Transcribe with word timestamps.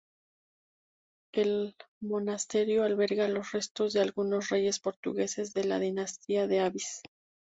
El 1.31 1.75
monasterio 1.99 2.83
alberga 2.83 3.27
los 3.27 3.51
restos 3.51 3.93
de 3.93 4.01
algunos 4.01 4.49
reyes 4.49 4.79
portugueses 4.79 5.53
de 5.53 5.65
la 5.65 5.77
Dinastía 5.77 6.47
de 6.47 6.61
Avís. 6.61 7.03